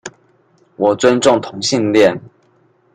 [0.77, 2.19] 我尊重同性戀